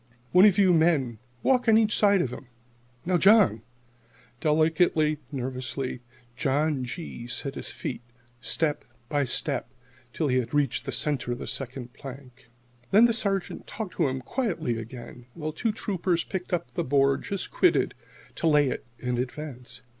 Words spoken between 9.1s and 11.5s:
step, till he had reached the centre of the